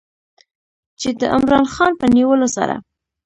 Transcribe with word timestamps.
چې 0.99 1.09
د 1.19 1.21
عمران 1.35 1.65
خان 1.73 1.91
په 1.99 2.05
نیولو 2.15 2.47
سره 2.55 2.75